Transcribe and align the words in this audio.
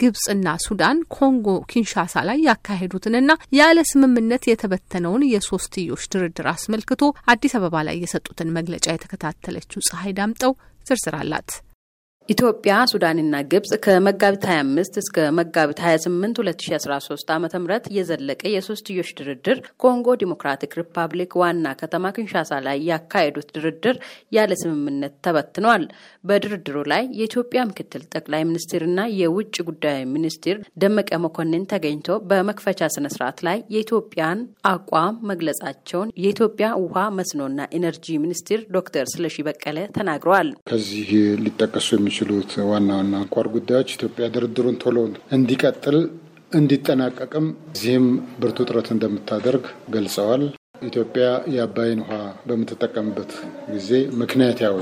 ግብጽና 0.00 0.48
ሱዳን 0.64 0.98
ኮንጎ 1.14 1.48
ኪንሻሳ 1.70 2.22
ላይ 2.28 2.38
ያካሄዱትንና 2.46 3.30
ያለ 3.58 3.78
ስምምነት 3.90 4.44
የተበተነውን 4.48 5.26
የሶስትዮሽ 5.32 6.04
ድርድር 6.12 6.46
አስመልክቶ 6.52 7.02
አዲስ 7.32 7.54
አበባ 7.58 7.82
ላይ 7.88 7.96
የሰጡትን 8.02 8.54
መግለጫ 8.56 8.86
የተከታተለችው 8.92 9.84
ፀሐይ 9.88 10.14
ዳምጠው 10.18 10.54
ዝርዝር 10.86 11.16
አላት። 11.20 11.50
ኢትዮጵያ፣ 12.28 12.72
ሱዳንና 12.90 13.36
ግብጽ 13.52 13.70
ከመጋቢት 13.84 14.42
25 14.46 14.96
እስከ 15.02 15.18
መጋቢት 15.36 15.78
28 15.82 16.40
2013 16.40 17.30
ዓ 17.32 17.60
ም 17.60 17.66
የዘለቀ 17.94 18.42
የሶስትዮሽ 18.54 19.10
ድርድር 19.18 19.58
ኮንጎ 19.82 20.16
ዲሞክራቲክ 20.22 20.74
ሪፐብሊክ 20.80 21.32
ዋና 21.42 21.72
ከተማ 21.80 22.10
ክንሻሳ 22.16 22.58
ላይ 22.66 22.76
ያካሄዱት 22.88 23.48
ድርድር 23.56 23.96
ያለ 24.36 24.50
ስምምነት 24.62 25.14
ተበትነዋል። 25.26 25.86
በድርድሩ 26.24 26.76
ላይ 26.92 27.02
የኢትዮጵያ 27.20 27.62
ምክትል 27.70 28.04
ጠቅላይ 28.14 28.44
ሚኒስትርና 28.48 28.98
የውጭ 29.20 29.56
ጉዳይ 29.68 29.98
ሚኒስትር 30.14 30.58
ደመቀ 30.82 31.10
መኮንን 31.24 31.64
ተገኝቶ 31.72 32.20
በመክፈቻ 32.30 32.90
ስነ 32.94 33.08
ላይ 33.42 33.58
የኢትዮጵያን 33.74 34.42
አቋም 34.70 35.18
መግለጻቸውን 35.30 36.14
የኢትዮጵያ 36.22 36.68
ውሃ 36.84 37.08
መስኖና 37.18 37.68
ኢነርጂ 37.76 38.18
ሚኒስትር 38.22 38.60
ዶክተር 38.76 39.06
ስለሺ 39.12 39.38
በቀለ 39.48 39.78
ተናግረዋል። 39.96 40.48
ከዚህ 40.70 41.10
ሊጠቀሱ 41.44 41.88
የሚችሉት 42.20 42.52
ዋና 42.68 42.88
ዋና 42.96 43.14
አንኳር 43.18 43.46
ጉዳዮች 43.52 43.90
ኢትዮጵያ 43.96 44.24
ድርድሩን 44.34 44.76
ቶሎ 44.82 44.96
እንዲቀጥል 45.36 45.96
እንዲጠናቀቅም 46.52 47.46
እዚህም 47.70 48.06
ብርቱ 48.40 48.58
ጥረት 48.68 48.88
እንደምታደርግ 48.94 49.64
ገልጸዋል። 49.94 50.42
ኢትዮጵያ 50.88 51.26
የአባይን 51.54 52.00
ውሃ 52.02 52.12
በምትጠቀምበት 52.48 53.32
ጊዜ 53.72 53.90
ምክንያታዊ 54.22 54.78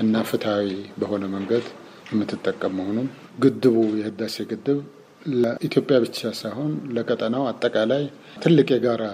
እና 0.00 0.24
ፍትሐዊ 0.30 0.68
በሆነ 1.00 1.24
መንገድ 1.36 1.64
የምትጠቀም 2.10 2.76
መሆኑን 2.80 3.08
ግድቡ 3.44 3.76
የህዳሴ 4.00 4.46
ግድብ 4.52 4.80
ለኢትዮጵያ 5.36 5.96
ብቻ 6.04 6.34
ሳይሆን 6.40 6.74
ለቀጠናው 6.96 7.46
አጠቃላይ 7.50 8.04
ትልቅ 8.44 8.68
የጋራ 8.74 9.04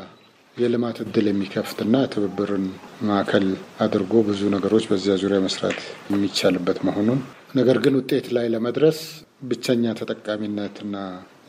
የልማት 0.57 0.97
እድል 1.03 1.27
የሚከፍትና 1.29 1.97
ትብብርን 2.13 2.65
ማዕከል 3.07 3.47
አድርጎ 3.85 4.15
ብዙ 4.27 4.51
ነገሮች 4.55 4.85
በዚያ 4.91 5.15
ዙሪያ 5.23 5.39
መስራት 5.45 5.79
የሚቻልበት 6.11 6.79
መሆኑን 6.89 7.21
ነገር 7.55 7.77
ግን 7.85 7.95
ውጤት 7.99 8.27
ላይ 8.35 8.47
ለመድረስ 8.53 8.99
ብቸኛ 9.49 9.85
ተጠቃሚነትና 9.99 10.97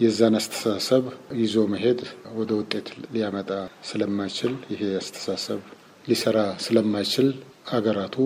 የዛን 0.04 0.36
አስተሳሰብ 0.40 1.04
ይዞ 1.42 1.56
መሄድ 1.74 2.00
ወደ 2.40 2.52
ውጤት 2.60 2.88
ሊያመጣ 3.14 3.50
ስለማይችል 3.90 4.54
ይሄ 4.74 4.82
አስተሳሰብ 5.00 5.60
ሊሰራ 6.06 6.38
ስለማይችል 6.66 7.28
ሀገራቱ 7.72 8.18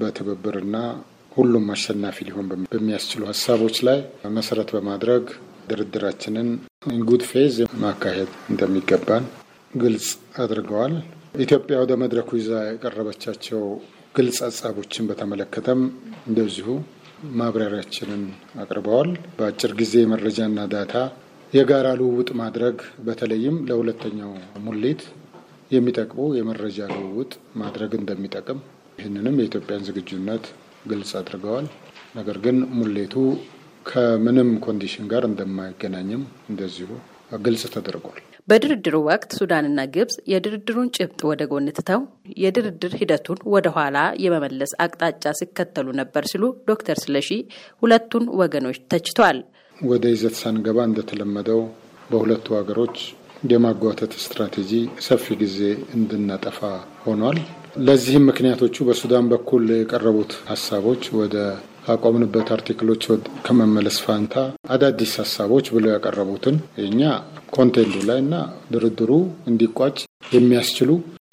በትብብርና 0.00 0.76
ሁሉም 1.32 1.66
አሸናፊ 1.74 2.18
ሊሆን 2.28 2.46
በሚያስችሉ 2.72 3.22
ሀሳቦች 3.30 3.76
ላይ 3.88 3.98
መሰረት 4.36 4.70
በማድረግ 4.76 5.24
ድርድራችንን 5.70 6.48
ጉድ 7.08 7.24
ፌዝ 7.30 7.56
ማካሄድ 7.82 8.30
እንደሚገባን 8.52 9.26
ግልጽ 9.74 10.06
አድርገዋል። 10.42 10.94
ኢትዮጵያ 11.40 11.76
ወደ 11.82 11.92
መድረኩ 12.02 12.30
ይዛ 12.38 12.52
የቀረበቻቸው 12.68 13.60
ግልጽ 14.14 14.38
ሀሳቦችን 14.46 15.08
በተመለከተም 15.10 15.80
እንደዚሁ 16.28 16.68
ማብራሪያችንን 17.38 18.22
አቅርበዋል። 18.62 19.08
በአጭር 19.36 19.72
ጊዜ 19.80 19.94
መረጃና 20.12 20.60
data 20.72 20.94
የጋራ 21.52 21.88
ልውውጥ 21.98 22.30
ማድረግ 22.40 22.76
በተለይም 23.06 23.56
ለሁለተኛው 23.68 24.32
ሙሌት 24.66 25.02
የሚጠቅሙ 25.70 26.20
የመረጃ 26.36 26.88
ልውውጥ 26.94 27.32
ማድረግ 27.56 27.92
እንደሚጠቅም 27.98 28.60
ይህንንም 28.98 29.38
የኢትዮጵያን 29.40 29.86
ዝግጁነት 29.88 30.46
ግልጽ 30.86 31.12
አድርገዋል። 31.20 31.66
ነገር 32.16 32.38
ግን 32.44 32.58
ሙሌቱ 32.78 33.14
ከምንም 33.86 34.50
condition 34.66 35.06
ጋር 35.12 35.24
እንደማይገናኝም 35.28 36.22
እንደዚሁ 36.50 36.90
ግልጽ 37.40 37.64
ተደርጓል። 37.74 38.20
በድርድሩ 38.48 38.96
ወቅት 39.06 39.30
ሱዳንና 39.38 39.80
ግብጽ 39.94 40.16
የድርድሩን 40.32 40.88
ጭብጥ 40.96 41.20
ወደ 41.30 41.42
ጎን 41.50 41.66
ትተው 41.76 42.00
የድርድር 42.42 42.92
ሂደቱን 43.00 43.38
ወደ 43.54 43.68
ኋላ 43.76 43.96
የመመለስ 44.24 44.72
አቅጣጫ 44.84 45.32
ሲከተሉ 45.40 45.86
ነበር 46.00 46.24
ሲሉ 46.30 46.42
ዶክተር 46.70 46.98
ስለሺ 47.02 47.28
ሁለቱን 47.82 48.26
ወገኖች 48.40 48.78
ተችተዋል። 48.92 49.38
ወደ 49.76 50.04
ይዘት 50.14 50.36
ሳንገባ 50.40 50.78
እንደተለመደው 50.88 51.60
በሁለቱ 52.10 52.46
ሀገሮች 52.58 52.96
የማጓተት 53.50 54.12
ስትራቴጂ 54.22 54.72
ሰፊ 55.04 55.36
ጊዜ 55.42 55.58
እንድናጠፋ 55.96 56.58
ሆኗል። 57.04 57.38
ለዚህም 57.86 58.26
ምክንያቶቹ 58.30 58.84
በሱዳን 58.86 59.26
በኩል 59.32 59.64
የቀረቡት 59.74 60.32
ሀሳቦች 60.50 61.02
ወደ 61.20 61.36
ካቆምንበት 61.84 62.48
article 62.54 62.84
ኦች 62.84 63.02
ከመመለስ 63.46 63.98
ፋንታ 64.04 64.34
አዳዲስ 64.74 65.12
ሀሳቦች 65.20 65.66
ብለው 65.74 65.90
ያቀረቡትን 65.94 66.56
የኛ 66.80 67.02
content 67.56 67.86
ኡ 67.86 67.94
ላይ 68.08 68.18
እና 68.24 68.34
ድርድሩ 68.72 69.12
እንዲቋጭ 69.50 69.96
የሚያስችሉ 70.32 70.90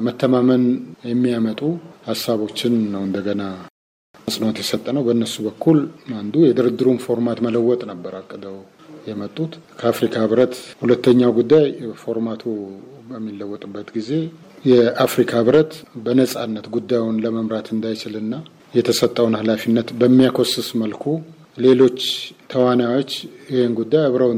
መተማመን 0.07 0.63
የሚያመጡ 1.11 1.61
ሀሳቦችን 2.07 2.73
ነው 2.93 3.03
እንደገና 3.07 3.43
አጽንኦት 4.27 4.57
የሰጠ 4.61 4.85
ነው። 4.95 5.03
በእነሱ 5.05 5.35
በኩል 5.45 5.77
አንዱ 6.17 6.35
የድርድሩን 6.45 6.99
format 7.05 7.39
መለወጥ 7.45 7.81
ነበር 7.91 8.13
አቅደው 8.19 8.57
የመጡት 9.07 9.51
ከአፍሪካ 9.79 10.15
ህብረት። 10.23 10.53
ሁለተኛው 10.81 11.31
ጉዳይ 11.37 11.65
format 12.01 12.33
ኡ 12.33 12.43
በሚለወጥበት 13.09 13.87
ጊዜ 13.97 14.09
የአፍሪካ 14.65 15.31
ህብረት 15.41 15.71
በነጻነት 16.05 16.65
ጉዳዩን 16.75 17.21
ለመምራት 17.23 17.67
እንዳይችልና 17.75 18.33
የተሰጠውን 18.73 19.35
ኃላፊነት 19.39 19.89
በሚያኮስስ 19.99 20.69
መልኩ 20.81 21.03
ሌሎች 21.57 21.99
ተዋናዮች 22.51 23.11
ይህን 23.51 23.73
ጉዳይ 23.79 24.03
አብረው 24.07 24.31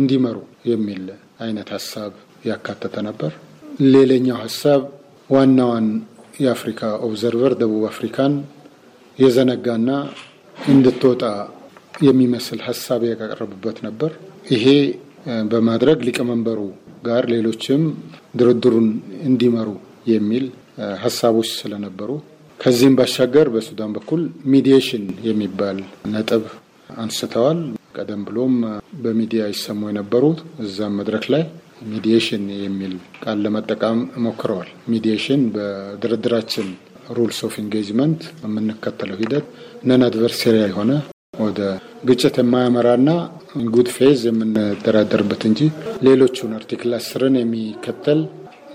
እንዲመሩ 0.00 0.36
የሚል 0.70 1.02
አይነት 1.44 1.68
ሀሳብ 1.76 2.12
ያካተተ 2.46 2.96
ነበር። 3.08 3.32
ሌላኛው 3.94 4.38
ሀሳብ 4.44 4.82
ዋናዋን 5.30 5.86
የአፍሪካ 6.40 6.90
observer 7.06 7.52
ደቡብ 7.60 7.84
አፍሪካን 7.90 8.34
የዘነጋና 9.18 9.90
እንድትወጣ 10.56 11.24
የሚመስል 12.00 12.60
ሀሳብ 12.66 13.00
ያቀረቡበት 13.10 13.78
ነበር። 13.86 14.10
ይሄ 14.52 14.66
በማድረግ 15.50 15.98
ሊቀመንበሩ 16.06 16.60
ጋር 17.04 17.24
ሌሎችም 17.34 17.82
ድርድሩን 18.36 18.88
እንዲመሩ 19.22 19.68
የሚል 20.06 20.44
ሀሳቦች 21.02 21.48
ስለነበሩ 21.60 22.10
ከዚህም 22.62 22.96
ባሻገር 22.98 23.46
በሱዳን 23.54 23.92
በኩል 23.96 24.20
mediation 24.52 25.04
የሚባል 25.26 25.78
ነጥብ 26.12 26.44
አንስተዋል። 26.96 27.60
ቀደም 27.96 28.20
ብሎም 28.26 28.54
በሚዲያ 29.02 29.42
ይሰሙ 29.50 29.80
የነበሩት 29.88 30.40
እዛም 30.64 30.94
መድረክ 31.00 31.24
ላይ 31.34 31.42
mediation 31.86 32.44
የሚል 32.58 32.92
ቃል 33.22 33.38
ለመጠቀም 33.44 33.98
ሞክረዋል። 34.24 34.68
mediation 34.92 35.42
በድርድራችን 35.54 36.68
rules 37.10 37.40
of 37.46 37.54
engagement 37.62 38.20
የምንከተለው 38.44 39.18
ሂደት 39.22 39.46
non 39.84 40.04
adversarial 40.08 40.70
የሆነ 40.72 40.92
ወደ 41.38 41.60
ግጭት 42.08 42.36
የማያመራና 42.40 43.10
good 43.74 43.88
faith 43.94 44.20
የምንደራደርበት 44.28 45.42
እንጂ 45.48 45.60
ሌሎቹን 46.06 46.52
article 46.58 46.92
አስርን 46.98 47.36
የሚከተል 47.40 48.20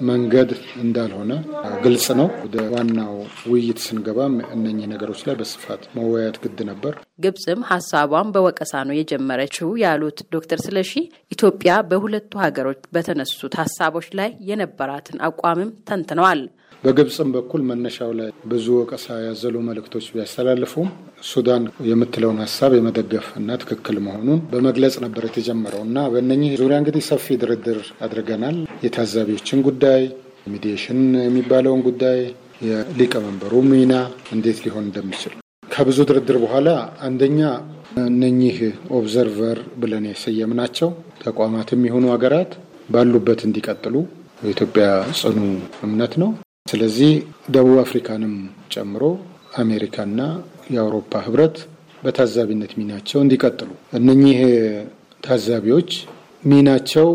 መንገድ 0.08 0.50
እንዳልሆነ 0.82 1.32
ግልጽ 1.84 2.08
ነው። 2.20 2.28
ወደ 2.44 2.56
ዋናው 2.74 3.14
ውይይት 3.50 3.80
ስንገባም 3.86 4.36
እነኚህ 4.56 4.88
ነገሮች 4.94 5.22
ላይ 5.28 5.36
በስፋት 5.40 5.84
መወያየት 5.96 6.38
ግድ 6.44 6.60
ነበር። 6.70 6.94
ግብጽም 7.24 7.62
ሀሳቧን 7.72 8.32
በወቀሳ 8.36 8.84
ነው 8.88 8.98
የጀመረችው 8.98 9.70
ያሉት 9.84 10.20
ዶክተር 10.36 10.62
ስለሺ 10.66 10.92
ኢትዮጵያ 11.32 11.74
በሁለቱ 11.90 12.34
ሀገሮች 12.44 12.82
በተነሱት 12.94 13.56
ሀሳቦች 13.62 14.08
ላይ 14.20 14.32
የነበራትን 14.50 15.20
አቋምም 15.28 15.72
ተንትነዋል። 15.90 16.42
በግብጽም 16.84 17.30
በኩል 17.36 17.62
መነሻው 17.70 18.12
ላይ 18.18 18.30
ብዙ 18.50 18.66
ወቀሳ 18.80 19.06
ያዘሉ 19.24 19.56
መልእክቶች 19.68 20.06
ቢያስተላልፉም 20.14 20.90
ሱዳን 21.30 21.64
የምትለውን 21.90 22.42
ሀሳብ 22.44 22.72
የመደገፍ 22.76 23.28
እና 23.40 23.58
ትክክል 23.62 23.98
መሆኑን 24.06 24.42
በመግለጽ 24.52 24.96
ነበር 25.06 25.24
የተጀመረው 25.28 25.82
እና 25.88 26.06
በእነኚህ 26.14 26.52
ዙሪያ 26.62 26.78
እንግዲህ 26.82 27.04
ሰፊ 27.10 27.38
ድርድር 27.44 27.80
አድርገናል። 28.06 28.58
የታዛቢዎችን 28.86 29.64
ጉዳይ፣ 29.68 30.04
mediation 30.48 31.00
የሚባለውን 31.24 31.82
ጉዳይ፣ 31.88 32.20
የሊቀመንበሩ 32.68 33.54
ሚና 33.68 33.94
እንዴት 34.36 34.60
ሊሆን 34.66 34.86
እንደሚችል 34.88 35.34
ከብዙ 35.72 36.00
ድርድር 36.10 36.38
በኋላ 36.44 36.70
አንደኛ 37.08 37.40
እነኚህ 38.06 38.58
observer 38.98 39.60
ብለን 39.82 40.06
የሰየምናቸው 40.10 40.90
ተቋማትም 41.24 41.86
የሆኑ 41.88 42.06
ሀገራት 42.14 42.52
ባሉበት 42.90 43.42
እንዲቀጥሉ 43.48 43.96
የኢትዮጵያ 44.44 44.88
ጽኑ 45.20 45.38
እምነት 45.86 46.14
ነው። 46.22 46.30
ስለዚህ 46.68 47.12
ደቡብ 47.52 47.78
አፍሪካንም 47.84 48.34
ጨምሮ 48.74 49.04
አሜሪካና 49.58 50.22
የአውሮፓ 50.74 51.22
ህብረት 51.26 51.58
በታዛቢነት 52.04 52.72
ሚናቸው 52.80 53.20
እንዲቀጥሉ። 53.24 53.70
እነኚህ 54.00 54.40
ታዛቢዎች 55.24 55.92
ሚናቸው 56.44 57.08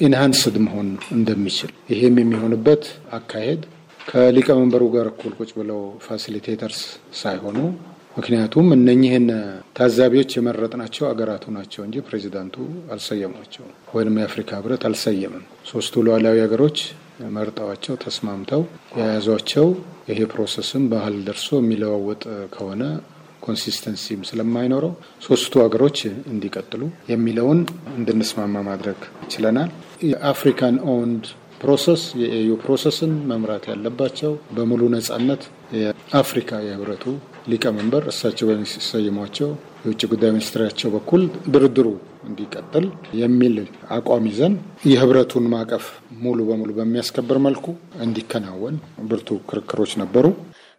enhanced 0.00 0.56
መሆን 0.66 0.88
እንደሚችል 1.16 1.72
ይሄም 1.92 2.18
የሚሆንበት 2.20 2.84
አካሄድ 3.18 3.62
ከሊቀመንበሩ 4.00 4.82
ጋር 4.94 5.06
እኩል 5.10 5.32
ቁጭ 5.38 5.50
ብለው 5.58 5.80
facilitators 6.06 6.80
ሳይሆኑ 7.14 7.58
ምክንያቱም 8.16 8.66
እነኚህን 8.76 9.26
ታዛቢዎች 9.76 10.30
የመረጥናቸው 10.36 11.04
አገራቱ 11.10 11.44
ናቸው 11.56 11.82
እንጂ 11.86 11.96
ፕሬዚዳንቱ 12.06 12.56
አልሰየሟቸውም፣ 12.94 13.70
ወይም 13.94 14.16
የአፍሪካ 14.20 14.50
ህብረት 14.58 14.84
አልሰየምም። 14.88 15.44
ሶስቱ 15.70 16.02
ሉዓላዊ 16.06 16.38
ሀገሮች 16.44 16.78
መርጠዋቸው 17.36 17.94
ተስማምተው 18.04 18.62
የያዟቸው 18.98 19.66
ይሄ 20.10 20.20
process 20.32 20.72
ም 20.72 20.84
ባህል 20.92 21.16
ደርሶ 21.26 21.48
የሚለዋወጥ 21.60 22.22
ከሆነ 22.54 22.82
consistency 23.44 24.10
ም 24.10 24.22
ስለማይኖረው 24.28 24.92
ሶስቱ 25.26 25.52
ሀገሮች 25.64 25.98
እንዲቀጥሉ 26.32 26.82
የሚለውን 27.12 27.60
እንድንስማማ 27.96 28.62
ማድረግ 28.68 28.98
ችለናል። 29.32 29.70
የአፍሪካን 30.08 30.76
owned 30.94 31.24
process 31.60 32.02
የ 32.20 32.50
AU 32.62 32.71
process 32.71 33.03
ን 33.03 33.12
መምራት 33.30 33.64
ያለባቸው 33.70 34.32
በሙሉ 34.56 34.82
ነጻነት 34.94 35.42
የአፍሪካ 35.80 36.60
የህብረቱ 36.66 37.04
ሊቀመንበር 37.46 38.04
እሳቸው 38.10 38.48
በሚሰይሟቸው 38.48 39.50
የውጭ 39.84 40.02
ጉዳይ 40.12 40.30
ሚኒስትራቸው 40.30 40.88
በኩል 40.94 41.22
ድርድሩ 41.52 41.86
እንዲቀጥል 42.28 42.86
የሚል 43.20 43.54
አቋም 43.96 44.24
ይዘን 44.30 44.54
የህብረቱን 44.90 45.46
ማዕቀፍ 45.52 45.84
ሙሉ 46.22 46.38
በሙሉ 46.48 46.70
በሚያስከብር 46.78 47.38
መልኩ 47.46 47.66
እንዲከናወን 48.06 48.76
ብርቱ 49.10 49.38
ክርክሮች 49.50 49.94
ነበሩ። 50.02 50.26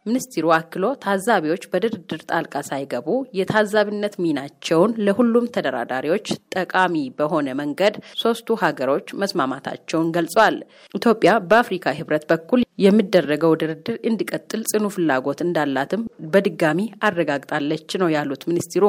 ሚኒስትሩ 0.06 0.46
አክሎ 0.56 0.86
ታዛቢዎች 1.04 1.64
በድርድር 1.72 2.22
ጣልቃ 2.30 2.54
ሳይገቡ 2.68 3.08
የታዛቢነት 3.38 4.16
ሚናቸውን 4.24 4.96
ለሁሉም 5.06 5.50
ተደራዳሪዎች 5.56 6.26
ጠቃሚ 6.56 6.96
በሆነ 7.20 7.48
መንገድ 7.62 7.96
ሶስቱ 8.22 8.58
ሀገሮች 8.64 9.08
መስማማታቸውን 9.22 10.12
ገልጿል። 10.16 10.58
ኢትዮጵያ 10.96 11.34
በአፍሪካ 11.50 11.94
ህብረት 12.00 12.26
በኩል 12.32 12.62
የሚደረገው 12.82 13.54
ድርድር 13.62 13.98
እንዲቀጥል 14.10 14.62
ጽኑ 14.72 14.86
ፍላጎት 14.96 15.40
እንዳላትም 15.46 16.04
በድጋሚ 16.34 16.80
አረጋግጣለች 17.08 17.90
ነው 18.02 18.10
ያሉት 18.16 18.44
ሚኒስትሩ። 18.50 18.86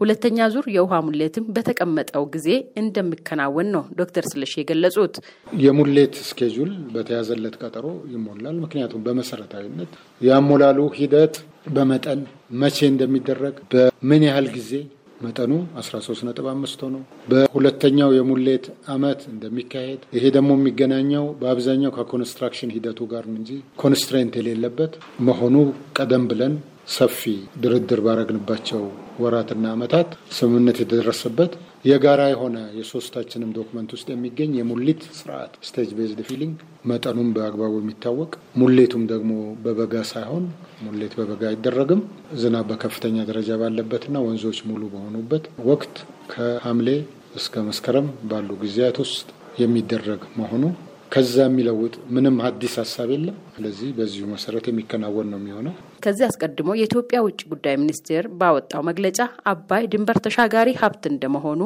ሁለተኛ 0.00 0.38
ዙር 0.52 0.66
የውሃ 0.72 0.94
ሙሌትም 1.04 1.44
በተቀመጠው 1.54 2.24
ጊዜ 2.34 2.48
እንደሚከናወን 2.80 3.68
ነው 3.74 3.84
ዶክተር 4.00 4.24
ስለሺ 4.30 4.52
የገለጹት። 4.60 5.14
የሙሌት 5.60 6.16
schedule 6.26 6.72
በተያዘለት 6.94 7.54
ቀጠሮ 7.62 7.86
ይሞላል። 8.14 8.58
ምክንያቱም 8.64 9.04
በመሰረታዊነት 9.06 9.92
የአሞላሉ 10.20 10.80
ሂደት 10.98 11.36
በመጠን 11.76 12.20
መቼ 12.60 12.78
እንደሚደረግ 12.92 13.56
በምን 13.72 14.24
ያህል 14.28 14.48
ጊዜ 14.56 14.72
መጠኑ 15.20 15.52
13.5 15.80 16.82
ሆኖ 16.84 16.96
በሁለተኛው 17.30 18.10
የሙሌት 18.16 18.64
አመት 18.94 19.20
እንደሚካሄድ 19.30 20.00
ይሄ 20.16 20.24
ደግሞ 20.36 20.50
የሚገናኘው 20.56 21.24
በአብዛኛው 21.40 21.94
ከ 21.96 22.07
construction 22.07 22.74
ሂደቱ 22.76 23.08
ጋር 23.12 23.24
እንጂ 23.32 23.50
constraint 23.82 24.36
የሌለበት 24.40 24.94
መሆኑ 25.28 25.54
ቀደም 25.98 26.26
ብለን 26.32 26.54
ሰፊ 26.96 27.20
ድርድር 27.62 28.00
ባረግንባቸው 28.06 28.82
ወራትና 29.18 29.66
አመታት 29.72 30.08
ስምምነት 30.36 30.78
የተደረሰበት 30.82 31.52
የጋራ 31.84 32.22
የሆነ 32.30 32.56
የሶስታችንም 32.78 33.50
document 33.56 33.90
ውስጥ 33.96 34.06
የሚገኝ 34.12 34.52
የሙሌት 34.58 35.02
ስርዓት 35.18 35.52
stage 35.68 35.90
based 35.98 36.20
filling 36.28 36.56
መጠኑም 36.90 37.28
በአግባቡ 37.36 37.74
የሚታወቅ 37.80 38.30
ሙሌቱም 38.60 39.04
ደግሞ 39.12 39.32
በበጋ 39.64 40.02
ሳይሆን 40.12 40.44
ሙሌት 40.86 41.14
በበጋ 41.18 41.42
አይደረግም። 41.50 42.02
ዝናብ 42.40 42.66
በከፍተኛ 42.70 43.26
ደረጃ 43.30 43.58
ባለበትና 43.62 44.24
ወንዞች 44.26 44.60
ሙሉ 44.70 44.82
በሆኑበት 44.94 45.46
ወቅት 45.66 45.94
ከሐምሌ 46.32 46.88
እስከ 47.36 47.62
መስከረም 47.64 48.08
ባሉ 48.28 48.50
ጊዜያት 48.62 48.98
ውስጥ 49.02 49.26
የሚደረግ 49.60 50.22
መሆኑ 50.38 50.62
ከዛ 51.12 51.34
የሚለውጥ 51.44 51.94
ምንም 52.14 52.36
አዲስ 52.46 52.74
ሀሳብ 52.80 53.08
የለም። 53.14 53.36
ስለዚህ 53.54 53.88
በዚሁ 53.98 54.24
መሰረት 54.32 54.64
የሚከናወን 54.68 55.28
ነው 55.32 55.38
የሚሆነው። 55.40 55.74
ከዚህ 56.04 56.24
አስቀድሞ 56.28 56.70
የኢትዮጵያ 56.76 57.18
ውጭ 57.26 57.40
ጉዳይ 57.52 57.76
ሚኒስቴር 57.82 58.24
ባወጣው 58.40 58.82
መግለጫ 58.88 59.18
አባይ 59.52 59.84
ድንበር 59.92 60.18
ተሻጋሪ 60.26 60.70
ሀብት 60.80 61.04
እንደመሆኑ 61.12 61.62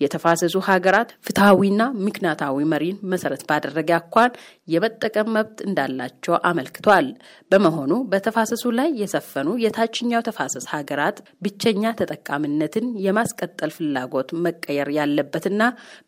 የተፋሰሱ 0.00 0.56
ሀገራት 0.68 1.10
ፍትሐዊና 1.26 1.82
ምክንያታዊ 2.06 2.64
መሪን 2.72 2.96
መሰረት 3.12 3.42
ባደረገ 3.48 3.90
አኳን 3.98 4.30
የመጠቀም 4.68 5.30
መብት 5.36 5.58
እንዳላቸው 5.66 6.34
አመልክቷል። 6.50 7.06
በመሆኑ 7.50 7.92
በተፋሰሱ 8.12 8.64
ላይ 8.78 8.88
የሰፈኑ 9.02 9.48
የታችኛው 9.64 10.24
ተፋሰስ 10.28 10.66
ሀገራት 10.74 11.16
ብቸኛ 11.44 11.92
ተጠቃሚነትን 12.00 12.86
የማስቀጠል 13.06 13.72
ፍላጎት 13.76 14.30
መቀየር 14.46 14.90
ያለበትና 14.98 15.60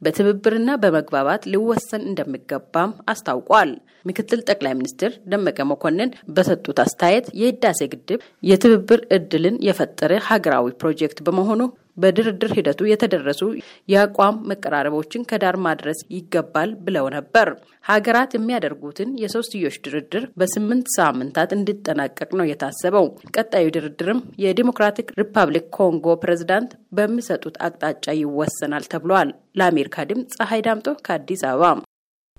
በትብብርና 0.03 0.71
በመግባባት 0.85 1.49
ሊወሰን 1.55 2.05
እንደሚገባም 2.11 2.93
አስታውቋል። 3.13 3.73
ምክትል 4.09 4.41
ጠቅላይ 4.49 4.75
ሚኒስትር 4.79 5.13
ደመቀ 5.33 5.59
መኮንን 5.69 6.11
በሰጡት 6.35 6.79
አስተያየት 6.85 7.27
የህዳሴ 7.41 7.81
ግድብ 7.93 8.21
የትብብር 8.49 9.01
እድልን 9.17 9.57
የፈጠረ 9.69 10.13
ሀገራዊ 10.29 10.69
ፕሮጀክት 10.81 11.19
በመሆኑ 11.27 11.61
በድርድር 11.97 12.53
ሂደቱ 12.57 12.81
የተደረሱ 12.89 13.43
የአቋም 13.89 14.41
መቀራረቦችን 14.51 15.27
ከዳር 15.31 15.57
ማድረስ 15.67 16.01
ይገባል 16.17 16.71
ብለው 16.87 17.07
ነበር። 17.17 17.49
ሀገራት 17.85 18.33
የሚያደርጉትን 18.35 19.11
የሶስትዮሽ 19.23 19.77
ድርድር 19.87 20.25
በስምንት 20.39 20.87
ሳምንታት 20.97 21.51
እንዲጠናቀቅ 21.59 22.31
ነው 22.39 22.49
የታሰበው። 22.49 23.07
ቀጣዩ 23.35 23.67
ድርድርም 23.77 24.21
የዲሞክራቲክ 24.45 25.15
ሪፐብሊክ 25.21 25.67
ኮንጎ 25.79 26.17
ፕሬዝዳንት 26.25 26.71
በሚሰጡት 26.99 27.59
አቅጣጫ 27.67 28.07
ይወሰናል 28.21 28.87
ተብሏል። 28.95 29.31
ለአሜሪካ 29.55 30.07
ድምፅ 30.11 30.39
ፀሐይ 30.41 30.63
ዳምጦ 30.67 30.89
ከአዲስ 31.05 31.45
አበባ። 31.51 31.84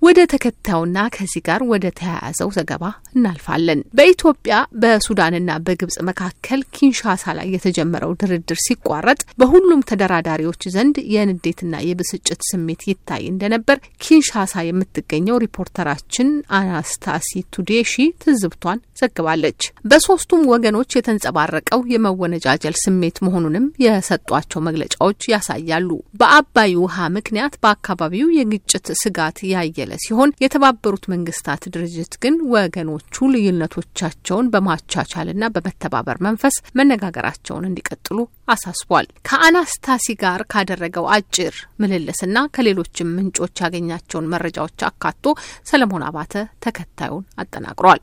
ወደ 0.06 0.20
ተከታዩና 0.30 0.98
ከዚህ 1.14 1.40
ጋር 1.46 1.60
ወደ 1.70 1.86
ተያያዘው 1.98 2.48
ዘገባ 2.56 2.84
እናልፋለን። 3.12 3.80
በኢትዮጵያ 3.98 4.54
በሱዳንና 4.82 5.50
በግብጽ 5.66 5.96
መካከል 6.08 6.60
ኪንሻሳ 6.76 7.34
ላይ 7.38 7.48
የተጀመረው 7.54 8.12
ድርድር 8.20 8.58
ሲቋረጥ 8.64 9.20
በሁሉም 9.40 9.84
ተደራዳሪዎች 9.90 10.62
ዘንድ 10.74 10.98
የንዴትና 11.14 11.80
የብስጭት 11.86 12.42
ስሜት 12.50 12.82
ይታይ 12.90 13.24
እንደነበር 13.30 13.80
ኪንሻሳ 14.04 14.64
የምትገኘው 14.66 15.40
ሪፖርተራችን 15.44 16.28
አናስታሲ 16.58 17.42
ቱዴሺ 17.56 17.94
ትዝብቷን 18.24 18.84
ዘግባለች። 19.00 19.60
በሶስቱም 19.90 20.46
ወገኖች 20.52 20.96
የተንጸባረቀው 20.96 21.82
የመወነጃጀል 21.94 22.76
ስሜት 22.82 23.18
መሆኑንም 23.26 23.66
የሰጧቸው 23.84 24.62
መግለጫዎች 24.68 25.20
ያሳያሉ። 25.32 25.90
በአባይ 26.20 26.72
ውሃ 26.82 27.08
ምክንያት 27.16 27.56
በአካባቢው 27.62 28.30
የግጭት 28.38 28.72
ስጋት 29.02 29.38
ያየ 29.48 29.76
ሲሆን 30.02 30.34
የተባበሩት 30.42 31.04
መንግስታት 31.12 31.62
ድርጅት 31.74 32.14
ግን 32.22 32.34
ወገኖቹ 32.52 33.28
ልዩነቶቻቸውን 33.34 34.50
በማቻቻልና 34.54 35.50
በመተባበር 35.54 36.18
መንፈስ 36.26 36.56
መነጋገራቸውን 36.78 37.68
እንዲቀጥሉ 37.68 38.18
አሳስቧል። 38.54 39.08
ከአናስታሲ 39.28 40.16
ጋር 40.22 40.42
ካደረገው 40.52 41.06
አጭር 41.16 41.54
ምልልስና 41.82 42.24
ከሌሎችም 42.56 43.14
ምንጮች 43.16 43.62
ያገኛቸውን 43.64 44.30
መረጃዎች 44.34 44.80
አካቶ 44.90 45.24
ሰለሞን 45.70 46.06
አባተ 46.08 46.34
ተከታዩን 46.66 47.24
አጠናቅሯል። 47.38 48.02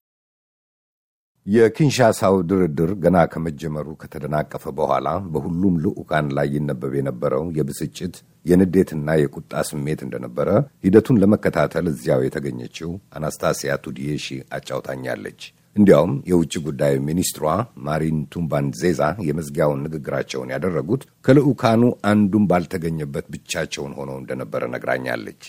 የኪንሻሳው 1.45 2.35
ድርድር 2.50 2.91
ገና 3.03 3.17
ከመጀመሩ 3.31 3.88
ከተደናቀፈ 4.01 4.63
በኋላ 4.77 5.07
በሁሉም 5.33 5.75
ልዑካን 5.85 6.27
ላይ 6.38 6.47
ይነበብ 6.55 6.93
የነበረው 6.97 7.43
የብስጭት 7.57 8.15
የንዴትና 8.45 9.09
የቁጣ 9.19 9.63
ስሜት 9.69 10.00
እንደነበረ 10.05 10.50
ሂደቱን 10.85 11.19
ለመከታተል 11.23 11.88
እዚያው 11.91 12.23
የተገኘችው 12.25 12.89
አናስታሲያ 13.17 13.75
ቱዲዬሺ 13.85 14.27
አጫውታኛለች። 14.57 15.41
እንዲያውም 15.75 16.12
የውጭ 16.29 16.53
ጉዳይ 16.65 16.95
ሚኒስትሯ 17.05 17.45
ማሪን 17.85 18.17
ቱምባንዜዛ 18.33 19.00
የመዝጊያውን 19.27 19.81
ንግግራቸውን 19.85 20.51
ያደረጉት 20.53 21.03
ከልዑካኑ 21.25 21.81
አንዱም 22.12 22.45
ባልተገኘበት 22.51 23.25
ብቻቸውን 23.33 23.95
ሆነው 24.00 24.17
እንደነበረ 24.19 24.67
ነግራኛለች። 24.75 25.41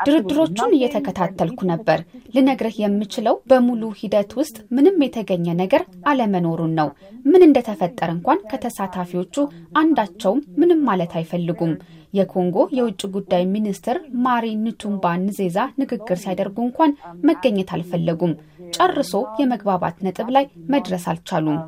ድርድሮቹን 0.00 0.74
እየተከታተልኩ 0.76 1.60
ነበር። 1.70 1.98
ልነግርህ 2.34 2.76
የምችለው 2.82 3.34
በሙሉ 3.50 3.82
ሂደት 4.00 4.30
ውስጥ 4.38 4.56
ምንም 4.76 5.02
የተገኘ 5.04 5.46
ነገር 5.60 5.82
አለመኖሩን 6.06 6.74
ነው። 6.80 6.88
ምን 7.24 7.44
እንደተፈጠረ 7.46 8.10
እንኳን 8.16 8.44
ከተሳታፊዎቹ 8.50 9.36
አንዳቸውም 9.80 10.44
ምንም 10.60 10.82
ማለት 10.88 11.14
አይፈልጉም። 11.20 11.74
የኮንጎ 12.14 12.56
የውጭ 12.76 13.02
ጉዳይ 13.14 13.42
ሚኒስትር 13.52 13.96
ማሪ 14.24 14.46
ንቱምባ 14.62 15.12
ንዜዛ 15.20 15.58
ንግግር 15.80 16.18
ሲያደርጉ 16.22 16.56
እንኳን 16.66 16.96
መገኘት 17.24 17.70
አልፈለጉም። 17.76 18.32
ጨርሶ 18.76 19.12
የመግባባት 19.40 19.96
ነጥብ 20.06 20.28
ላይ 20.36 20.44
መድረስ 20.74 21.04
አልቻሉም። 21.12 21.58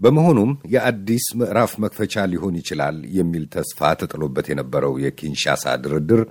በመሆኑም 0.00 0.50
የአዲስ 0.72 1.26
ምዕራፍ 1.40 1.72
መክፈቻ 1.84 2.24
ሊሆን 2.32 2.54
ይችላል 2.60 2.96
የሚል 3.16 3.44
ተስፋ 3.54 3.90
ተጥሎበት 4.00 4.46
የነበረው 4.50 4.94
የኪንሻሳ 5.04 5.74
ድርድር 5.84 6.22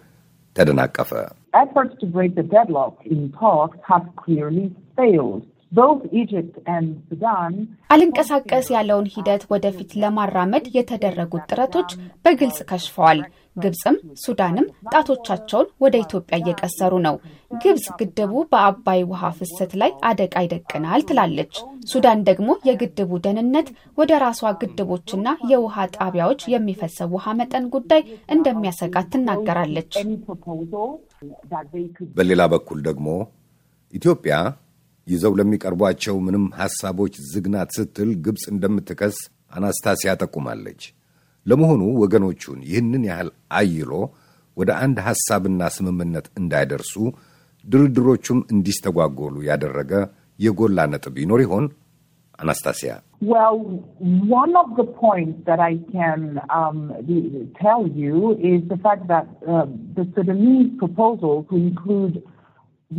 ተደናቀፈ። 0.56 1.12
አልንቀሳቀስ 7.90 8.68
ያለውን 8.74 9.08
ሂደት 9.14 9.44
ወደፊት 9.54 9.92
ለማራመድ 10.02 10.66
የተደረጉት 10.76 11.46
ጥረቶች 11.52 11.90
በግልጽ 12.26 12.60
ከሽፈዋል። 12.70 13.20
ግብፅም 13.58 13.96
ሱዳንም 14.22 14.68
ጣቶቻቸውን 14.92 15.68
ወደ 15.84 15.96
ኢትዮጵያ 16.04 16.38
እየቀሰሩ 16.42 16.94
ነው። 17.06 17.16
ግብፅ 17.62 17.86
ግድቡ 18.00 18.34
በአባይ 18.52 19.02
ውሃ 19.12 19.32
ፍሰት 19.38 19.72
ላይ 19.82 19.92
አደጋ 20.10 20.44
ይደቅናል 20.46 21.02
ትላለች። 21.10 21.54
ሱዳን 21.92 22.24
ደግሞ 22.30 22.50
የግድቡ 22.70 23.20
ደህንነት 23.26 23.68
ወደ 23.98 24.12
ራሷ 24.26 24.54
ግድቦችና 24.62 25.28
የውሃ 25.52 25.86
ጣቢያዎች 25.98 26.42
የሚፈሰው 26.54 27.12
ውሃ 27.16 27.36
መጠን 27.42 27.68
ጉዳይ 27.76 28.04
እንደሚያሰጋት 28.36 29.10
ትናገራለች። 29.16 29.94
በሌላ 32.18 32.44
በኩል 32.54 32.82
ደግሞ 32.90 33.08
ኢትዮጵያ 33.94 34.36
ይዘው 35.08 35.34
ለሚቀርቧቸው 35.40 36.16
ምንም 36.26 36.46
ሐሳቦች 36.60 37.16
ዝግናት 37.32 37.72
ስትል 37.78 38.12
ግብፅ 38.26 38.44
እንደምትከስ 38.54 39.18
አናስታሲያ 39.54 40.12
ጠቁማለች። 40.22 40.82
ለመሆኑ 41.46 41.82
ወገኖቹን 42.02 42.60
ይህንን 42.68 43.04
ያህል 43.10 43.30
አይሎ 43.58 43.92
ወደ 44.58 44.70
አንድ 44.84 44.98
ሐሳብና 45.08 45.62
ስምምነት 45.76 46.28
እንዳይደርሱ 46.40 46.94
ድርድሮቹም 47.66 48.40
እንዲስተጓጎሉ 48.54 49.36
ያደረገ 49.50 49.92
የጎላ 50.40 50.86
ነጥብ 50.92 51.16
ይኖር 51.22 51.42
ይሆን? 51.44 51.66
አናስታሲያ 52.40 52.92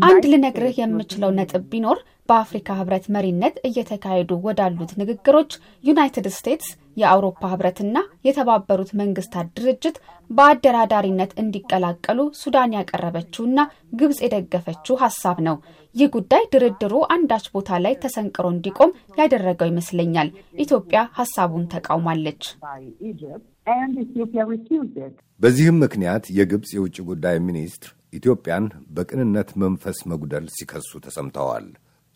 አንድ 0.07 0.25
ልነግርህ 0.31 0.77
የምችለው 0.79 1.31
ነጥብ 1.37 1.63
ቢኖር 1.73 1.99
በአፍሪካ 2.29 2.77
ህብረት 2.79 3.07
መሪነት 3.15 3.57
እየተካሄዱ 3.69 4.31
ወዳሉት 4.45 4.93
ንግግሮች 5.01 5.53
ዩናይትድ 5.85 6.27
ስቴትስ፣ 6.37 6.69
የአውሮፓ 6.97 7.41
ህብረትና 7.53 7.97
የተባበሩት 8.27 8.91
መንግስታት 9.01 9.47
ድርጅት 9.57 9.97
በአደራዳሪነት 10.31 11.33
እንዲቀላቀሉ 11.43 12.21
ሱዳን 12.41 12.77
ያቀረበችውና 12.77 13.59
ግብፅ 14.01 14.21
የደገፈችው 14.25 14.99
ሀሳብ 15.03 15.39
ነው። 15.49 15.57
ይህ 15.97 16.09
ጉዳይ 16.15 16.45
ድርድሩ 16.55 16.95
አንዳች 17.15 17.47
ቦታ 17.55 17.81
ላይ 17.85 17.97
ተሰንቅሮ 18.05 18.47
እንዲቆም 18.55 18.93
ያደረገው 19.19 19.71
ይመስለኛል። 19.71 20.31
ኢትዮጵያ 20.59 21.03
ሀሳቡን 21.19 21.67
ተቃውማለች። 21.75 22.43
በዚህም 25.41 25.79
ምክንያት 25.85 26.25
የግብፅ 26.39 26.73
የውጭ 26.77 26.97
ጉዳይ 27.09 27.37
ሚኒስትር 27.47 27.93
ኢትዮጵያን 28.15 28.65
በቅንነት 28.97 29.51
መንፈስ 29.63 29.99
መጉደል 30.11 30.47
ሲከሱ 30.57 31.01
ተሰምተዋል። 31.05 31.67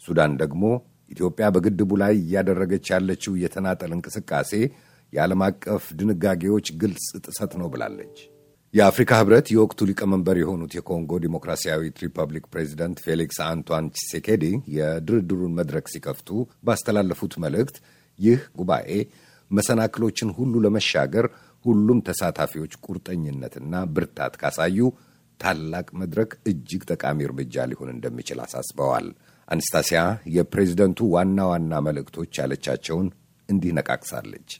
ሱዳን 0.02 0.32
ደግሞ 0.42 0.64
ኢትዮጵያ 1.10 1.46
በግድቡ 1.54 1.90
ላይ 2.02 2.14
እያደረገች 2.20 2.86
ያለችው 2.94 3.34
የተናጠል 3.42 3.92
እንቅስቃሴ 3.96 4.52
የዓለም 5.12 5.42
አቀፍ 5.46 5.84
ድንጋጌዎች 6.00 6.66
ግልጽ 6.80 7.06
ጥሰት 7.26 7.52
ነው 7.60 7.68
ብላለች። 7.74 8.16
የአፍሪካ 8.74 9.10
ህብረት 9.20 9.46
የወቅቱ 9.52 9.86
ሊቀመንበር 9.90 10.36
የሆኑት 10.38 10.72
የኮንጎ 10.76 11.12
ዲሞክራሲያዊት 11.22 12.02
ሪፐብሊክ 12.04 12.44
ፕሬዚደንት 12.52 12.98
ፌሊክስ 13.04 13.38
አንቷን 13.46 13.86
ቺሴኬዲ 13.96 14.44
የድርድሩን 14.74 15.54
መድረክ 15.58 15.86
ሲከፍቱ 15.92 16.28
ባስተላለፉት 16.68 17.34
መልእክት 17.44 17.76
ይህ 18.18 18.40
ጉባኤ 18.58 18.90
መሰናክሎችን 19.50 20.34
ሁሉ 20.38 20.54
ለመሻገር 20.64 21.26
ሁሉም 21.64 21.98
ተሳታፊዎች 22.08 22.72
ቁርጠኝነትና 22.86 23.74
ብርታት 23.94 24.34
ካሳዩ 24.42 24.78
ታላቅ 25.40 25.86
መድረክ 26.00 26.30
እጅግ 26.50 26.82
ጠቃሚ 26.90 27.18
እርምጃ 27.26 27.66
ሊሆን 27.70 27.90
እንደሚችል 27.94 28.40
አሳስበዋል። 28.44 29.08
አንስታሲያ 29.48 30.00
የፕሬዚደንቱ 30.34 31.00
ዋና 31.12 31.38
ዋና 31.50 31.74
መልእክቶች 31.86 32.32
ያለቻቸውን 32.40 33.06
እንዲህ 33.48 33.72
ነቃቅሳለች። 33.78 34.50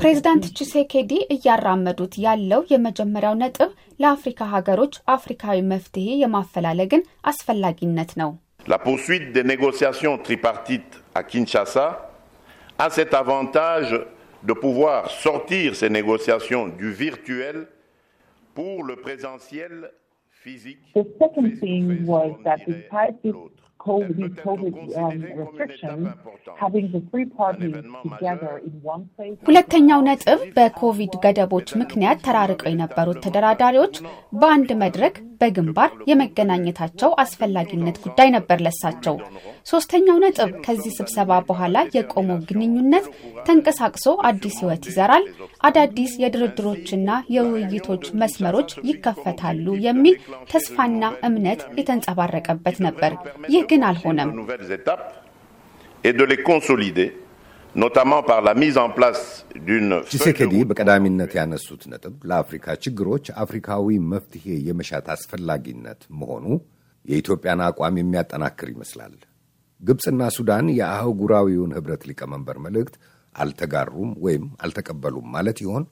ፕሬዚዳንት 0.00 0.44
ቺሴኬዲ 0.58 1.12
እያራመዱት 1.34 2.14
ያለው 2.26 2.60
የመጀመሪያው 2.72 3.34
ነጥብ 3.42 3.70
ለአፍሪካ 4.00 4.48
ሀገሮች 4.54 4.94
አፍሪካዊ 5.16 5.58
መፍትሄ 5.72 6.08
የማፈላለግን 6.22 7.02
አስፈላጊነት 7.24 8.12
ነው። 8.22 8.32
La 11.15 11.23
poursuite 11.23 11.49
des 11.49 11.59
négociations 11.59 11.81
tripartites 11.81 11.95
à 11.95 12.03
Kinshasa 12.03 12.09
a 12.77 12.89
cet 12.89 13.13
avantage 13.13 13.99
de 14.43 14.53
pouvoir 14.53 15.09
sortir 15.11 15.75
ces 15.75 15.89
négociations 15.89 16.67
du 16.67 16.91
virtuel 16.91 17.67
pour 18.53 18.83
le 18.83 18.95
présentiel 18.95 19.91
physique. 20.31 20.79
The 20.95 21.05
second 21.19 21.59
thing 21.59 22.05
was 22.05 22.31
that 22.43 22.57
despite 22.65 23.21
this 23.21 23.35
COVID, 23.87 24.35
COVID 24.45 24.75
um, 24.95 25.17
restrictions, 25.41 26.07
having 26.63 26.91
the 26.91 27.01
three 27.09 27.25
parties 27.25 27.75
together 28.03 28.51
in 28.67 28.73
one 28.93 29.03
place. 29.15 29.37
ሁለተኛው 29.47 30.01
ነጥብ 30.07 30.39
በኮቪድ 30.57 31.13
ገደቦች 31.23 31.69
ምክንያት 31.81 32.21
ተራርቀው 32.25 32.69
የነበሩት 32.71 33.19
ተደራዳሪዎች 33.25 33.95
በአንድ 34.41 34.71
መድረክ 34.83 35.15
በግንባር 35.40 35.90
የመገናኘታቸው 36.10 37.10
አስፈላጊነት 37.22 37.96
ጉዳይ 38.04 38.28
ነበር 38.36 38.58
ለሳቸው። 38.66 39.16
ሶስተኛው 39.66 40.18
ነጥብ 40.24 40.50
ከዚህ 40.66 40.92
ስብሰባ 40.98 41.38
በኋላ 41.48 41.64
የቆመው 41.96 42.38
ግንኙነት 42.50 43.06
ተንቀሳቅሶ 43.46 44.06
አዲስ 44.28 44.56
ሕይወት 44.62 44.84
ይዘራል፣ 44.90 45.24
አዳዲስ 45.68 46.12
የድርድሮችና 46.22 47.08
የውይይቶች 47.36 48.04
መስመሮች 48.20 48.70
ይከፈታሉ 48.90 49.66
የሚል 49.86 50.16
ተስፋና 50.52 51.02
እምነት 51.28 51.62
የተንጸባረቀበት 51.80 52.78
ነበር። 52.86 53.14
ይህ 53.54 53.64
ግን 53.70 53.84
አልሆነም። 53.88 54.32
ቺሴኬዲ 60.10 60.54
በቀዳሚነት 60.68 61.32
ያነሱት 61.38 61.82
ነጥብ 61.90 62.14
ለአፍሪካ 62.28 62.76
ችግሮች 62.84 63.26
አፍሪካዊ 63.42 63.96
መፍትሄ 64.12 64.46
የመሻት 64.68 65.06
አስፈላጊነት 65.14 66.00
መሆኑ 66.20 66.44
የኢትዮጵያን 67.04 67.62
አቋም 67.66 67.98
የሚያጠናክር 68.00 68.70
ይመስላል። 68.72 69.14
ግብፅና 69.82 70.22
ሱዳን 70.36 70.68
የአህጉራዊውን 70.78 71.74
ህብረት 71.78 72.04
ሊቀመንበር 72.10 72.58
መልእክት 72.66 72.96
አልተጋሩም 73.34 74.10
ወይም 74.24 74.46
አልተቀበሉም 74.64 75.28
ማለት 75.34 75.60
ይሆን? 75.64 75.84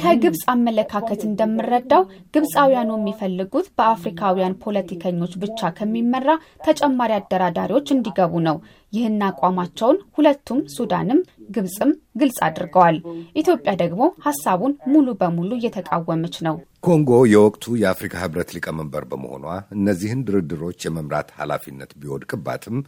ከግብፅ 0.00 0.40
አመለካከት 0.52 1.20
እንደምረዳው 1.26 2.02
ግብፃውያኑ 2.34 2.90
የሚፈልጉት 2.96 3.66
በአፍሪካውያን 3.76 4.56
ፖለቲከኞች 4.64 5.32
ብቻ 5.42 5.70
ከሚመራ 5.78 6.28
ተጨማሪ 6.66 7.12
አደራዳሪዎች 7.18 7.92
እንዲገቡ 7.96 8.32
ነው። 8.48 8.58
ይህን 8.92 9.20
አቋማቸውን 9.28 9.98
ሁለቱም 10.16 10.60
ሱዳንም 10.74 11.20
ግብፅም 11.50 11.90
ግልጽ 12.20 12.38
አድርገዋል። 12.46 12.98
ኢትዮጵያ 13.40 13.74
ደግሞ 13.82 14.02
ሀሳቡን 14.26 14.74
ሙሉ 14.92 15.06
በሙሉ 15.20 15.50
እየተቃወመች 15.58 16.36
ነው። 16.46 16.56
ኮንጎ 16.86 17.12
የወቅቱ 17.32 17.76
የአፍሪካ 17.80 18.14
ህብረት 18.24 18.50
ሊቀመንበር 18.56 19.06
በመሆኗ 19.10 19.44
እነዚህን 19.76 20.24
ድርድሮች 20.28 20.80
የመምራት 20.86 21.30
ኃላፊነት 21.38 21.92
ቢወድቅባትም 22.00 22.78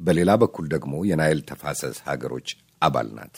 በሌላ 0.00 0.30
በኩል 0.42 0.64
ደግሞ 0.74 0.94
የናይል 1.08 1.40
ተፋሰስ 1.50 1.98
ሀገሮች 2.08 2.48
አባል 2.82 3.10
ናት። 3.16 3.36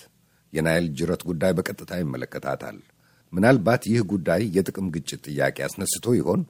የናይል 0.52 0.86
ጅረት 0.98 1.22
ጉዳይ 1.28 1.52
በቀጥታ 1.56 1.92
ይመለከታታል። 2.00 2.76
ምናልባት 3.32 3.82
ይህ 3.90 4.02
ጉዳይ 4.10 4.42
የጥቅም 4.56 4.86
ግጭት 4.94 5.20
ጥያቄ 5.28 5.56
አስነስቶ 5.66 6.06
ይሆን? 6.18 6.42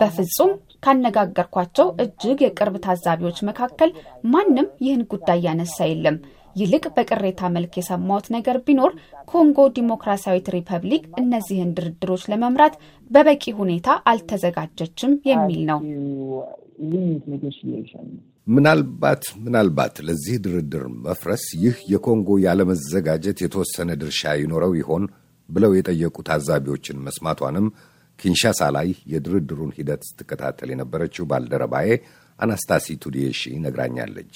በፍጹም 0.00 0.50
ካነጋገርኳቸው 0.84 1.88
እጅግ 2.04 2.38
የቅርብ 2.44 2.76
ታዛቢዎች 2.86 3.38
መካከል 3.48 3.90
ማንም 4.26 4.68
ይህን 4.84 5.02
ጉዳይ 5.12 5.40
ያነሳ 5.46 5.78
የለም። 5.90 6.16
ይልቅ 6.56 6.84
በቅሬታ 6.96 7.50
መልክ 7.54 7.74
የሰማሁት 7.78 8.26
ነገር 8.34 8.56
ቢኖር 8.66 8.92
ኮንጎ 9.28 9.58
ዲሞክራሲያዊት 9.76 10.48
ሪፐብሊክ 10.56 11.04
እነዚህን 11.22 11.70
ድርድሮች 11.78 12.24
ለመምራት 12.32 12.74
በበቂ 13.10 13.44
ሁኔታ 13.60 13.88
አልተዘጋጀችም 14.12 15.14
የሚል 15.30 15.62
ነው። 15.70 15.80
ምናልባት 18.46 19.24
ምናልባት 19.44 19.96
ለዚህ 20.06 20.36
ድርድር 20.44 20.84
መፍረስ 21.04 21.44
ይህ 21.62 21.76
የኮንጎ 21.92 22.38
ያለመዘጋጀት 22.44 23.40
የተወሰነ 23.44 23.90
ድርሻ 24.00 24.32
ይኖረው 24.40 24.72
ይሆን 24.80 25.04
ብለው 25.48 25.72
የጠየቁ 25.76 26.16
ታዛቢዎችን 26.28 27.02
መስማቷንም 27.06 27.66
ኪንሻሳ 28.18 28.62
ላይ 28.76 28.88
የድርድሩን 29.12 29.74
ሂደት 29.76 30.02
ስትከታተል 30.08 30.70
የነበረችው 30.72 31.24
ባልደረባዬ 31.30 31.88
አናስታሲ 32.38 32.96
ቱዲዬሺ 33.02 33.42
ነግራኛለች። 33.64 34.34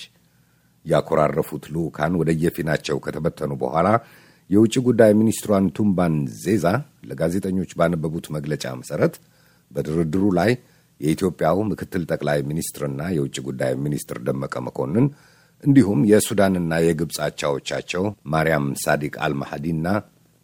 ያኮራረፉት 0.84 1.64
ልዑካን 1.74 2.12
ወደ 2.20 2.30
የፊናቸው 2.42 2.96
ከተበተኑ 3.04 3.52
በኋላ 3.62 3.88
የውጭ 4.50 4.74
ጉዳይ 4.86 5.12
ሚኒስትሯን 5.20 5.64
ቱምባን 5.76 6.14
ዜዛ 6.42 6.66
ለጋዜጠኞች 7.08 7.70
ባነበቡት 7.78 8.26
መግለጫ 8.36 8.66
መሠረት 8.80 9.14
በድርድሩ 9.70 10.24
ላይ 10.38 10.50
የኢትዮጵያው 11.00 11.58
ምክትል 11.70 12.02
ጠቅላይ 12.10 12.40
ሚኒስትርና 12.50 13.00
የውጭ 13.14 13.36
ጉዳይ 13.48 13.72
ሚኒስትር 13.84 14.18
ደመቀ 14.26 14.54
መኮንን 14.66 15.06
እንዲሁም 15.64 16.00
የሱዳንና 16.10 16.72
የግብፅ 16.84 17.16
አቻዎቻቸው 17.26 18.04
ማርያም 18.32 18.66
ሳዲቅ 18.82 19.14
አልማሃዲና 19.26 19.86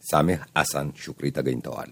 ሳሜህ 0.02 0.40
አሳን 0.60 0.88
ሹክሪ 1.02 1.26
ተገኝተዋል። 1.36 1.90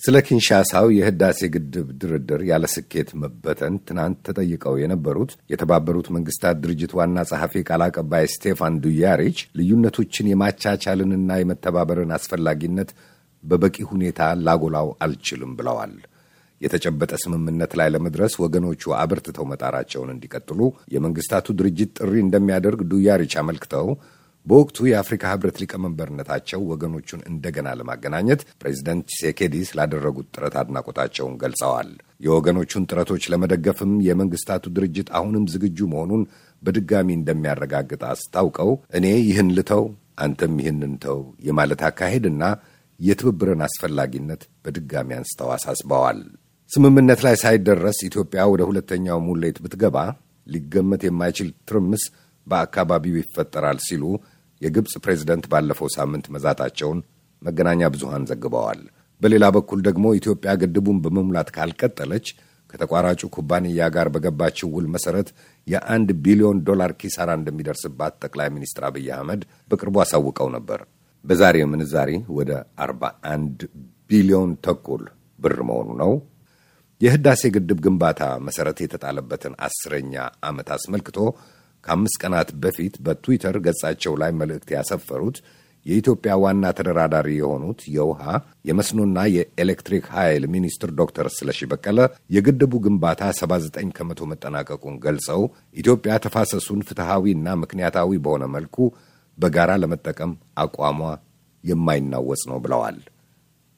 ስለ 0.00 0.16
ኪንሻሳው 0.26 0.86
የህዳሴ 0.94 1.40
ግድብ 1.54 1.88
ድርድር 2.00 2.42
ያለ 2.50 2.64
ስኬት 2.74 3.08
መበተን 3.22 3.74
ትናንት 3.88 4.18
ተጠይቀው 4.26 4.74
የነበሩት 4.80 5.32
የተባበሩት 5.52 6.06
መንግስታት 6.16 6.60
ድርጅት 6.62 6.92
ዋና 6.98 7.24
ጸሐፊ 7.30 7.62
ቃል 7.68 7.82
አቀባይ 7.86 8.24
ስቴፋን 8.34 8.78
ዱያሪች 8.84 9.40
ልዩነቶችን 9.60 10.30
የማቻቻልንና 10.30 11.36
የመተባበርን 11.40 12.14
አስፈላጊነት 12.18 12.92
በበቂ 13.44 13.76
ሁኔታ 13.92 14.22
ላጎላው 14.46 14.88
አልችልም 15.04 15.52
ብለዋል። 15.58 15.92
የተጨበጠ 16.60 17.12
ስምምነት 17.22 17.72
ላይ 17.80 17.88
ለመድረስ 17.94 18.34
ወገኖቹ 18.42 18.92
አበርትተው 18.98 19.46
መጣራቸውን 19.52 20.12
እንዲቀጥሉ 20.14 20.60
የመንግስታቱ 20.94 21.54
ድርጅት 21.60 21.92
ጥሪ 21.98 22.14
እንደሚያደርግ 22.24 22.82
ዱያሪች 22.90 23.34
አመልክተው 23.42 23.86
በወቅቱ 24.46 24.78
የአፍሪካ 24.88 25.24
ህብረት 25.32 25.56
ሊቀመንበርነታቸው 25.62 26.60
ወገኖቹን 26.70 27.20
እንደገና 27.30 27.68
ለማገናኘት 27.78 28.40
ፕሬዚደንት 28.60 29.08
ቺሴኬዲ 29.12 29.54
ስላደረጉት 29.68 30.28
ጥረት 30.34 30.54
አድናቆታቸውን 30.60 31.34
ገልጸዋል። 31.42 31.90
የወገኖቹን 32.20 32.86
ጥረቶች 32.90 33.24
ለመደገፍም 33.32 33.92
የመንግስታቱ 34.06 34.72
ድርጅት 34.76 35.08
አሁንም 35.18 35.44
ዝግጁ 35.54 35.78
መሆኑን 35.92 36.22
በድጋሚ 36.62 37.08
እንደሚያረጋግጥ 37.18 38.02
አስታውቀው 38.10 38.70
እኔ 38.98 39.06
ይህን 39.28 39.50
ልተው 39.58 39.84
አንተም 40.18 40.56
ይህንን 40.62 40.94
ተው 41.04 41.18
የማለት 41.46 41.82
አካሄድና 41.88 42.42
የትብብርን 43.00 43.62
አስፈላጊነት 43.66 44.42
በድጋሚ 44.64 45.10
አንስተው 45.18 45.50
አሳስበዋል። 45.54 46.18
ስምምነት 46.70 47.20
ላይ 47.26 47.34
ሳይደረስ 47.40 47.98
ኢትዮጵያ 48.06 48.40
ወደ 48.50 48.62
ሁለተኛው 48.68 49.18
ሙሌት 49.24 49.56
ብትገባ 49.62 49.96
ሊገመት 50.46 51.02
የማይችል 51.06 51.48
ትርምስ 51.68 52.02
በአካባቢው 52.46 53.16
ይፈጠራል 53.20 53.78
ሲሉ 53.86 54.04
የግብፅ 54.60 54.94
ፕሬዝደንት 55.04 55.44
ባለፈው 55.52 55.88
ሳምንት 55.96 56.26
መዛታቸውን 56.34 57.00
መገናኛ 57.42 57.90
ብዙሃን 57.94 58.28
ዘግበዋል። 58.30 58.80
በሌላ 59.20 59.44
በኩል 59.56 59.80
ደግሞ 59.88 60.06
ኢትዮጵያ 60.18 60.50
ግድቡን 60.62 61.02
በመሙላት 61.04 61.48
ካልቀጠለች 61.56 62.26
ከተቋራጩ 62.70 63.22
ኩባንያ 63.34 63.90
ጋር 63.94 64.08
በገባችው 64.14 64.68
ውል 64.74 64.86
መሰረት 64.94 65.28
የአንድ 65.66 66.10
ቢሊዮን 66.24 66.58
ዶላር 66.68 66.92
ኪሳራ 67.00 67.30
እንደሚደርስባት 67.38 68.18
ጠቅላይ 68.24 68.48
ሚኒስትር 68.56 68.84
አብይ 68.88 69.08
አህመድ 69.16 69.42
በቅርቡ 69.70 69.96
አሳውቀው 70.04 70.50
ነበር። 70.56 70.82
በዛሬ 71.24 71.56
ምንዛሬ 71.72 72.10
ወደ 72.36 72.50
41 72.84 73.64
ቢሊዮን 74.10 74.52
ተኩል 74.66 75.02
ብር 75.38 75.58
መሆኑ 75.68 75.90
ነው። 76.02 76.12
የህዳሴ 77.00 77.42
ግድብ 77.54 77.78
ግንባታ 77.84 78.22
መሰረት 78.46 78.78
የተጣለበትን 78.82 79.54
አስረኛ 79.66 80.14
ዓመት 80.48 80.68
አስመልክቶ 80.74 81.18
ከአምስት 81.84 82.16
ቀናት 82.22 82.50
በፊት 82.62 82.94
በትዊተር 83.04 83.56
ገጻቸው 83.66 84.14
ላይ 84.22 84.30
መልእክት 84.40 84.70
ያሰፈሩት 84.74 85.36
የኢትዮጵያ 85.86 86.32
ዋና 86.42 86.64
ተደራዳሪ 86.78 87.28
የሆኑት 87.36 87.80
የውሃ 87.94 88.22
የመስኖና 88.68 89.18
የኤሌክትሪክ 89.34 90.04
ኃይል 90.16 90.44
ሚኒስትር 90.54 90.90
ዶክተር 90.98 91.26
ስለሺ 91.36 91.68
በቀለ 91.70 92.00
የግድቡ 92.34 92.72
ግንባታ 92.86 93.30
79 93.38 93.94
ከመቶ 93.98 94.28
መጠናቀቁን 94.32 94.98
ገልጸው 95.04 95.40
ኢትዮጵያ 95.76 96.18
ተፋሰሱን 96.26 96.84
ፍትሐዊና 96.88 97.56
ምክንያታዊ 97.62 98.20
በሆነ 98.26 98.46
መልኩ 98.56 98.76
በጋራ 99.38 99.72
ለመጠቀም 99.82 100.34
አቋሟ 100.62 101.00
የማይናወጽ 101.64 102.42
ነው 102.50 102.60
ብለዋል። 102.64 102.98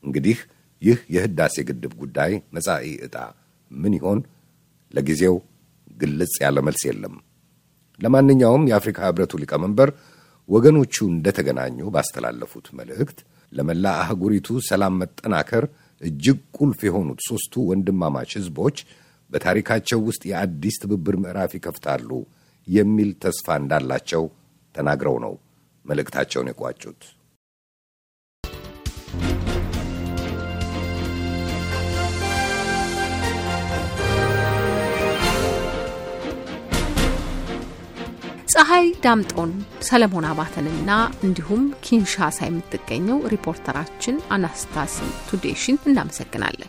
እንግዲህ 0.04 0.38
ይህ 0.82 0.98
የህዳሴ 1.14 1.56
ግድብ 1.68 1.92
ጉዳይ 2.00 2.32
መጻኢ 2.54 2.86
ዕጣ 3.06 3.16
ምን 3.70 3.92
ይሆን? 3.98 4.20
ለጊዜው 4.94 5.36
ግልጽ 5.96 6.34
ያለ 6.44 6.58
መልስ 6.66 6.82
የለም። 6.88 7.14
ለማንኛውም 7.98 8.66
የአፍሪካ 8.70 8.98
ህብረቱ 9.06 9.32
ሊቀመንበር 9.42 9.90
ወገኖቹ 10.48 10.94
እንደተገናኙ 11.10 11.78
ባስተላለፉት 11.94 12.66
መልእክት 12.78 13.18
ለመላ 13.52 13.86
አህጉሪቱ 14.02 14.48
ሰላም 14.68 14.94
መጠናከር 15.02 15.64
እጅግ 16.00 16.38
ቁልፍ 16.58 16.80
የሆኑት 16.86 17.20
ሦስቱ 17.28 17.54
ወንድማማች 17.70 18.30
ህዝቦች 18.38 18.76
በታሪካቸው 19.30 19.98
ውስጥ 20.08 20.22
የአዲስ 20.30 20.76
ትብብር 20.82 21.16
ምዕራፍ 21.22 21.52
ይከፍታሉ 21.58 22.10
የሚል 22.68 23.10
ተስፋ 23.24 23.56
እንዳላቸው 23.60 24.24
ተናግረው 24.74 25.16
ነው 25.24 25.34
መልእክታቸውን 25.84 26.50
የቋጩት። 26.50 27.00
ፀሐይ 38.62 38.84
ዳምጦን 39.04 39.52
ሰለሞን 39.86 40.26
አባተንና 40.28 40.90
እንዲሁም 41.26 41.62
ኪንሻሳ 41.86 42.38
የምትገኘው 42.44 43.18
ሪፖርተራችን 43.32 44.16
አናስታሲ 44.34 44.96
ቱዴሽን 45.28 45.78
እናመሰግናለን። 45.88 46.60